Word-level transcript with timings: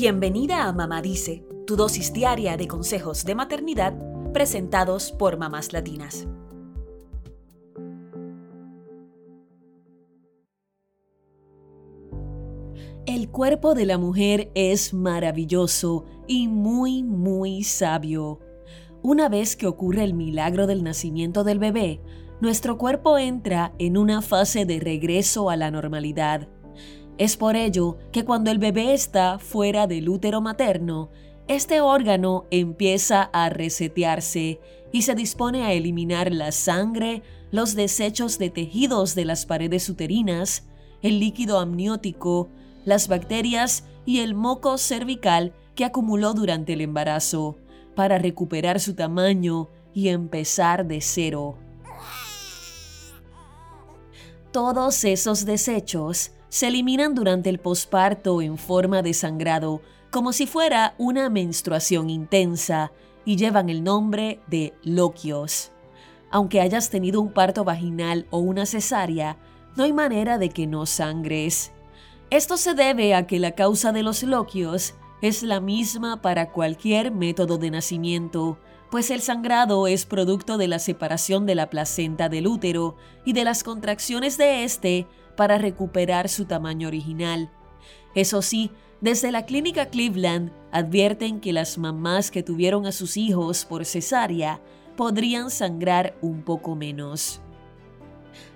Bienvenida 0.00 0.68
a 0.68 0.72
Mamá 0.72 1.02
Dice, 1.02 1.44
tu 1.66 1.74
dosis 1.74 2.12
diaria 2.12 2.56
de 2.56 2.68
consejos 2.68 3.24
de 3.24 3.34
maternidad 3.34 3.98
presentados 4.32 5.10
por 5.10 5.38
mamás 5.38 5.72
latinas. 5.72 6.28
El 13.06 13.28
cuerpo 13.30 13.74
de 13.74 13.86
la 13.86 13.98
mujer 13.98 14.52
es 14.54 14.94
maravilloso 14.94 16.04
y 16.28 16.46
muy, 16.46 17.02
muy 17.02 17.64
sabio. 17.64 18.38
Una 19.02 19.28
vez 19.28 19.56
que 19.56 19.66
ocurre 19.66 20.04
el 20.04 20.14
milagro 20.14 20.68
del 20.68 20.84
nacimiento 20.84 21.42
del 21.42 21.58
bebé, 21.58 22.00
nuestro 22.40 22.78
cuerpo 22.78 23.18
entra 23.18 23.74
en 23.80 23.96
una 23.96 24.22
fase 24.22 24.64
de 24.64 24.78
regreso 24.78 25.50
a 25.50 25.56
la 25.56 25.72
normalidad. 25.72 26.48
Es 27.18 27.36
por 27.36 27.56
ello 27.56 27.98
que 28.12 28.24
cuando 28.24 28.52
el 28.52 28.58
bebé 28.58 28.94
está 28.94 29.40
fuera 29.40 29.88
del 29.88 30.08
útero 30.08 30.40
materno, 30.40 31.10
este 31.48 31.80
órgano 31.80 32.46
empieza 32.52 33.22
a 33.32 33.48
resetearse 33.48 34.60
y 34.92 35.02
se 35.02 35.16
dispone 35.16 35.64
a 35.64 35.72
eliminar 35.72 36.32
la 36.32 36.52
sangre, 36.52 37.22
los 37.50 37.74
desechos 37.74 38.38
de 38.38 38.50
tejidos 38.50 39.16
de 39.16 39.24
las 39.24 39.46
paredes 39.46 39.88
uterinas, 39.88 40.68
el 41.02 41.18
líquido 41.18 41.58
amniótico, 41.58 42.48
las 42.84 43.08
bacterias 43.08 43.84
y 44.06 44.20
el 44.20 44.34
moco 44.34 44.78
cervical 44.78 45.52
que 45.74 45.84
acumuló 45.84 46.34
durante 46.34 46.74
el 46.74 46.82
embarazo, 46.82 47.56
para 47.96 48.18
recuperar 48.18 48.78
su 48.78 48.94
tamaño 48.94 49.70
y 49.92 50.08
empezar 50.08 50.86
de 50.86 51.00
cero. 51.00 51.58
Todos 54.52 55.04
esos 55.04 55.44
desechos 55.44 56.32
se 56.48 56.68
eliminan 56.68 57.14
durante 57.14 57.50
el 57.50 57.58
posparto 57.58 58.40
en 58.40 58.58
forma 58.58 59.02
de 59.02 59.14
sangrado, 59.14 59.82
como 60.10 60.32
si 60.32 60.46
fuera 60.46 60.94
una 60.98 61.28
menstruación 61.28 62.10
intensa, 62.10 62.92
y 63.24 63.36
llevan 63.36 63.68
el 63.68 63.84
nombre 63.84 64.40
de 64.46 64.74
loquios. 64.82 65.70
Aunque 66.30 66.60
hayas 66.60 66.90
tenido 66.90 67.20
un 67.20 67.32
parto 67.32 67.64
vaginal 67.64 68.26
o 68.30 68.38
una 68.38 68.64
cesárea, 68.64 69.36
no 69.76 69.84
hay 69.84 69.92
manera 69.92 70.38
de 70.38 70.48
que 70.48 70.66
no 70.66 70.86
sangres. 70.86 71.72
Esto 72.30 72.56
se 72.56 72.74
debe 72.74 73.14
a 73.14 73.26
que 73.26 73.38
la 73.38 73.52
causa 73.52 73.92
de 73.92 74.02
los 74.02 74.22
loquios 74.22 74.94
es 75.22 75.42
la 75.42 75.60
misma 75.60 76.22
para 76.22 76.52
cualquier 76.52 77.10
método 77.10 77.58
de 77.58 77.70
nacimiento, 77.70 78.58
pues 78.90 79.10
el 79.10 79.20
sangrado 79.20 79.86
es 79.86 80.06
producto 80.06 80.56
de 80.56 80.68
la 80.68 80.78
separación 80.78 81.44
de 81.44 81.54
la 81.54 81.68
placenta 81.68 82.28
del 82.28 82.46
útero 82.46 82.96
y 83.24 83.32
de 83.34 83.44
las 83.44 83.62
contracciones 83.62 84.38
de 84.38 84.64
éste 84.64 85.06
para 85.38 85.56
recuperar 85.56 86.28
su 86.28 86.46
tamaño 86.46 86.88
original. 86.88 87.48
Eso 88.16 88.42
sí, 88.42 88.72
desde 89.00 89.30
la 89.30 89.46
clínica 89.46 89.86
Cleveland 89.86 90.50
advierten 90.72 91.38
que 91.38 91.52
las 91.52 91.78
mamás 91.78 92.32
que 92.32 92.42
tuvieron 92.42 92.86
a 92.86 92.92
sus 92.92 93.16
hijos 93.16 93.64
por 93.64 93.84
cesárea 93.84 94.60
podrían 94.96 95.52
sangrar 95.52 96.16
un 96.22 96.42
poco 96.42 96.74
menos. 96.74 97.40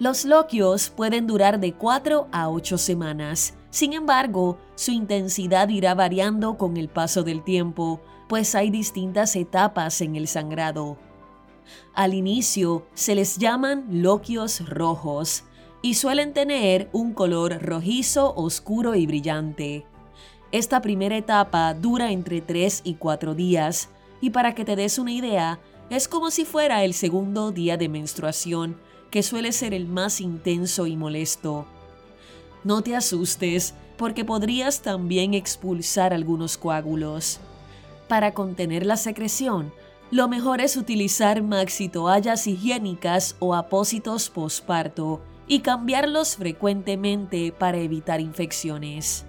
Los 0.00 0.24
loquios 0.24 0.90
pueden 0.90 1.28
durar 1.28 1.60
de 1.60 1.74
4 1.74 2.26
a 2.32 2.50
8 2.50 2.76
semanas. 2.76 3.54
Sin 3.70 3.92
embargo, 3.92 4.58
su 4.74 4.90
intensidad 4.90 5.68
irá 5.68 5.94
variando 5.94 6.58
con 6.58 6.76
el 6.76 6.88
paso 6.88 7.22
del 7.22 7.44
tiempo, 7.44 8.00
pues 8.28 8.56
hay 8.56 8.70
distintas 8.70 9.36
etapas 9.36 10.00
en 10.00 10.16
el 10.16 10.26
sangrado. 10.26 10.98
Al 11.94 12.14
inicio 12.14 12.84
se 12.94 13.14
les 13.14 13.38
llaman 13.38 13.86
loquios 14.02 14.68
rojos 14.68 15.44
y 15.84 15.92
suelen 15.92 16.32
tener 16.32 16.88
un 16.92 17.12
color 17.12 17.62
rojizo, 17.62 18.32
oscuro 18.36 18.94
y 18.94 19.04
brillante. 19.06 19.84
Esta 20.50 20.80
primera 20.80 21.14
etapa 21.14 21.74
dura 21.74 22.10
entre 22.10 22.40
3 22.40 22.80
y 22.84 22.94
4 22.94 23.34
días 23.34 23.90
y 24.22 24.30
para 24.30 24.54
que 24.54 24.64
te 24.64 24.76
des 24.76 24.98
una 24.98 25.12
idea, 25.12 25.60
es 25.90 26.08
como 26.08 26.30
si 26.30 26.46
fuera 26.46 26.84
el 26.84 26.94
segundo 26.94 27.50
día 27.50 27.76
de 27.76 27.90
menstruación, 27.90 28.80
que 29.10 29.22
suele 29.22 29.52
ser 29.52 29.74
el 29.74 29.86
más 29.86 30.22
intenso 30.22 30.86
y 30.86 30.96
molesto. 30.96 31.66
No 32.64 32.80
te 32.80 32.96
asustes, 32.96 33.74
porque 33.98 34.24
podrías 34.24 34.80
también 34.80 35.34
expulsar 35.34 36.14
algunos 36.14 36.56
coágulos. 36.56 37.40
Para 38.08 38.32
contener 38.32 38.86
la 38.86 38.96
secreción, 38.96 39.70
lo 40.10 40.28
mejor 40.28 40.62
es 40.62 40.78
utilizar 40.78 41.42
maxi 41.42 41.90
toallas 41.90 42.46
higiénicas 42.46 43.36
o 43.38 43.54
apósitos 43.54 44.30
posparto 44.30 45.20
y 45.46 45.60
cambiarlos 45.60 46.36
frecuentemente 46.36 47.52
para 47.52 47.78
evitar 47.78 48.20
infecciones. 48.20 49.24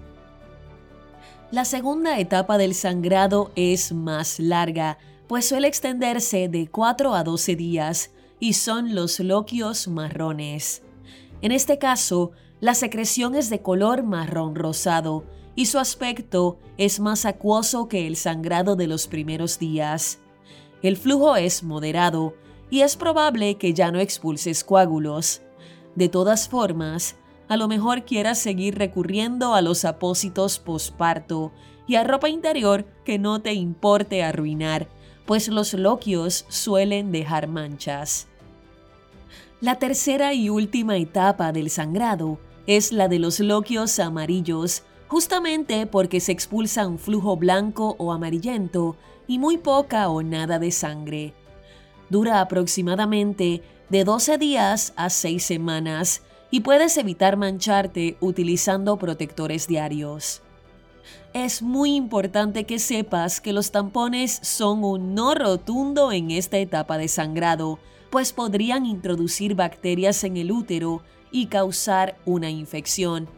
La 1.50 1.64
segunda 1.64 2.18
etapa 2.18 2.58
del 2.58 2.74
sangrado 2.74 3.52
es 3.54 3.92
más 3.92 4.40
larga, 4.40 4.98
pues 5.28 5.48
suele 5.48 5.68
extenderse 5.68 6.48
de 6.48 6.68
4 6.68 7.14
a 7.14 7.22
12 7.22 7.56
días 7.56 8.10
y 8.40 8.54
son 8.54 8.94
los 8.94 9.20
loquios 9.20 9.88
marrones. 9.88 10.82
En 11.42 11.52
este 11.52 11.78
caso, 11.78 12.32
la 12.60 12.74
secreción 12.74 13.34
es 13.34 13.50
de 13.50 13.60
color 13.60 14.02
marrón 14.02 14.54
rosado 14.54 15.24
y 15.54 15.66
su 15.66 15.78
aspecto 15.78 16.58
es 16.78 17.00
más 17.00 17.24
acuoso 17.24 17.88
que 17.88 18.06
el 18.06 18.16
sangrado 18.16 18.76
de 18.76 18.86
los 18.86 19.06
primeros 19.06 19.58
días. 19.58 20.18
El 20.82 20.96
flujo 20.96 21.36
es 21.36 21.62
moderado 21.62 22.34
y 22.70 22.80
es 22.80 22.96
probable 22.96 23.56
que 23.56 23.72
ya 23.72 23.90
no 23.90 24.00
expulses 24.00 24.64
coágulos. 24.64 25.42
De 25.96 26.08
todas 26.08 26.48
formas, 26.48 27.16
a 27.48 27.56
lo 27.56 27.68
mejor 27.68 28.04
quieras 28.04 28.38
seguir 28.38 28.76
recurriendo 28.76 29.54
a 29.54 29.62
los 29.62 29.84
apósitos 29.84 30.58
posparto 30.58 31.52
y 31.86 31.94
a 31.96 32.04
ropa 32.04 32.28
interior 32.28 32.84
que 33.04 33.18
no 33.18 33.40
te 33.40 33.54
importe 33.54 34.22
arruinar, 34.22 34.88
pues 35.24 35.48
los 35.48 35.72
loquios 35.74 36.44
suelen 36.48 37.12
dejar 37.12 37.48
manchas. 37.48 38.28
La 39.60 39.78
tercera 39.78 40.34
y 40.34 40.50
última 40.50 40.98
etapa 40.98 41.50
del 41.50 41.70
sangrado 41.70 42.38
es 42.66 42.92
la 42.92 43.08
de 43.08 43.18
los 43.18 43.40
loquios 43.40 43.98
amarillos, 43.98 44.82
justamente 45.08 45.86
porque 45.86 46.20
se 46.20 46.32
expulsa 46.32 46.86
un 46.86 46.98
flujo 46.98 47.36
blanco 47.36 47.96
o 47.98 48.12
amarillento 48.12 48.96
y 49.26 49.38
muy 49.38 49.56
poca 49.56 50.08
o 50.10 50.22
nada 50.22 50.58
de 50.58 50.70
sangre. 50.72 51.32
Dura 52.10 52.40
aproximadamente 52.40 53.62
de 53.88 54.04
12 54.04 54.38
días 54.38 54.92
a 54.96 55.10
6 55.10 55.44
semanas 55.44 56.22
y 56.50 56.60
puedes 56.60 56.96
evitar 56.96 57.36
mancharte 57.36 58.16
utilizando 58.20 58.96
protectores 58.96 59.66
diarios. 59.66 60.42
Es 61.32 61.62
muy 61.62 61.94
importante 61.94 62.64
que 62.64 62.78
sepas 62.78 63.40
que 63.40 63.52
los 63.52 63.70
tampones 63.70 64.38
son 64.42 64.82
un 64.84 65.14
no 65.14 65.34
rotundo 65.34 66.10
en 66.10 66.30
esta 66.30 66.58
etapa 66.58 66.98
de 66.98 67.08
sangrado, 67.08 67.78
pues 68.10 68.32
podrían 68.32 68.86
introducir 68.86 69.54
bacterias 69.54 70.24
en 70.24 70.36
el 70.36 70.50
útero 70.50 71.02
y 71.30 71.46
causar 71.46 72.16
una 72.24 72.50
infección. 72.50 73.28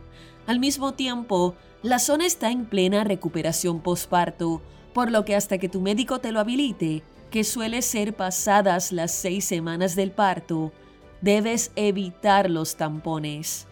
Al 0.47 0.61
mismo 0.61 0.95
tiempo, 0.95 1.57
la 1.83 1.99
zona 1.99 2.27
está 2.27 2.51
en 2.51 2.67
plena 2.67 3.05
recuperación 3.05 3.81
postparto, 3.81 4.63
por 4.95 5.11
lo 5.11 5.25
que 5.25 5.35
hasta 5.35 5.59
que 5.59 5.69
tu 5.69 5.81
médico 5.81 6.21
te 6.21 6.33
lo 6.33 6.41
habilite, 6.41 7.03
que 7.31 7.45
suele 7.45 7.83
ser 7.83 8.15
pasadas 8.15 8.93
las 8.93 9.13
seis 9.13 9.45
semanas 9.45 9.95
del 9.95 10.11
parto, 10.11 10.73
debes 11.21 11.73
evitar 11.77 12.51
los 12.51 12.77
tampones. 12.77 13.67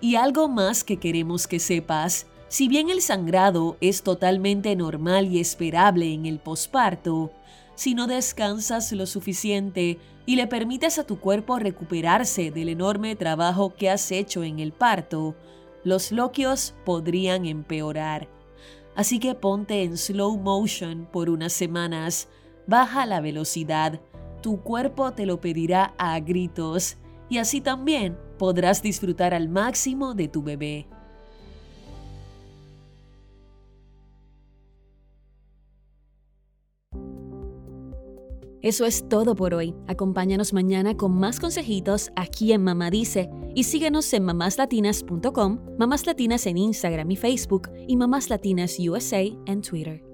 Y 0.00 0.16
algo 0.16 0.48
más 0.48 0.84
que 0.84 0.98
queremos 0.98 1.46
que 1.46 1.58
sepas, 1.58 2.26
si 2.48 2.68
bien 2.68 2.90
el 2.90 3.00
sangrado 3.00 3.76
es 3.80 4.02
totalmente 4.02 4.76
normal 4.76 5.26
y 5.32 5.40
esperable 5.40 6.12
en 6.12 6.26
el 6.26 6.38
posparto, 6.38 7.32
si 7.74 7.94
no 7.94 8.06
descansas 8.06 8.92
lo 8.92 9.06
suficiente 9.06 9.98
y 10.26 10.36
le 10.36 10.46
permites 10.46 10.98
a 10.98 11.04
tu 11.04 11.18
cuerpo 11.18 11.58
recuperarse 11.58 12.50
del 12.50 12.68
enorme 12.68 13.16
trabajo 13.16 13.74
que 13.74 13.90
has 13.90 14.12
hecho 14.12 14.44
en 14.44 14.58
el 14.58 14.72
parto, 14.72 15.34
los 15.84 16.12
loquios 16.12 16.74
podrían 16.84 17.46
empeorar. 17.46 18.28
Así 18.94 19.18
que 19.18 19.34
ponte 19.34 19.82
en 19.82 19.96
slow 19.96 20.36
motion 20.36 21.08
por 21.10 21.30
unas 21.30 21.52
semanas, 21.52 22.28
baja 22.66 23.06
la 23.06 23.20
velocidad, 23.20 24.00
tu 24.42 24.60
cuerpo 24.60 25.12
te 25.12 25.26
lo 25.26 25.40
pedirá 25.40 25.94
a 25.98 26.18
gritos 26.20 26.96
y 27.28 27.38
así 27.38 27.60
también 27.60 28.18
podrás 28.38 28.82
disfrutar 28.82 29.34
al 29.34 29.48
máximo 29.48 30.14
de 30.14 30.28
tu 30.28 30.42
bebé. 30.42 30.86
Eso 38.62 38.86
es 38.86 39.08
todo 39.08 39.34
por 39.34 39.54
hoy. 39.54 39.74
Acompáñanos 39.88 40.52
mañana 40.52 40.96
con 40.96 41.12
más 41.12 41.40
consejitos 41.40 42.12
aquí 42.14 42.52
en 42.52 42.62
Mamá 42.62 42.90
Dice 42.90 43.28
y 43.56 43.64
síguenos 43.64 44.12
en 44.12 44.24
mamáslatinas.com, 44.24 45.58
Mamás 45.78 46.06
Latinas 46.06 46.46
en 46.46 46.58
Instagram 46.58 47.10
y 47.10 47.16
Facebook 47.16 47.70
y 47.88 47.96
Mamás 47.96 48.30
Latinas 48.30 48.78
USA 48.78 49.22
en 49.46 49.62
Twitter. 49.62 50.11